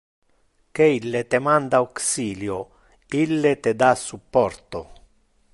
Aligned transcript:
Que 0.77 0.85
ille 0.99 1.21
te 1.33 1.39
manda 1.49 1.81
auxilio, 1.83 2.57
ille 3.23 3.55
te 3.67 3.77
da 3.85 3.93
supporto! 4.09 4.87